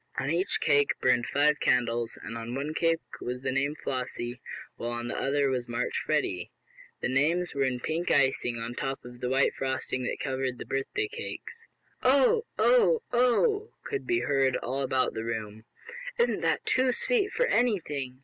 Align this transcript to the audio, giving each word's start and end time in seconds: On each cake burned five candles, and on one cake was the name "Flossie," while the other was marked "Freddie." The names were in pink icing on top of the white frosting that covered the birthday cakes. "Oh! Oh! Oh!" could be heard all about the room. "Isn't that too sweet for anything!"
On 0.17 0.31
each 0.31 0.59
cake 0.61 0.99
burned 0.99 1.27
five 1.27 1.59
candles, 1.59 2.17
and 2.23 2.35
on 2.35 2.55
one 2.55 2.73
cake 2.73 3.01
was 3.19 3.43
the 3.43 3.51
name 3.51 3.75
"Flossie," 3.75 4.41
while 4.75 5.03
the 5.03 5.15
other 5.15 5.51
was 5.51 5.67
marked 5.67 5.95
"Freddie." 5.95 6.49
The 7.01 7.07
names 7.07 7.53
were 7.53 7.65
in 7.65 7.79
pink 7.79 8.09
icing 8.09 8.57
on 8.57 8.73
top 8.73 9.05
of 9.05 9.19
the 9.19 9.29
white 9.29 9.53
frosting 9.53 10.01
that 10.05 10.19
covered 10.19 10.57
the 10.57 10.65
birthday 10.65 11.07
cakes. 11.07 11.67
"Oh! 12.01 12.47
Oh! 12.57 13.03
Oh!" 13.13 13.73
could 13.83 14.07
be 14.07 14.21
heard 14.21 14.55
all 14.57 14.81
about 14.81 15.13
the 15.13 15.23
room. 15.23 15.65
"Isn't 16.17 16.41
that 16.41 16.65
too 16.65 16.91
sweet 16.91 17.31
for 17.31 17.45
anything!" 17.45 18.19